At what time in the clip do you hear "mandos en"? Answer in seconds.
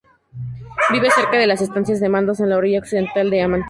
2.09-2.49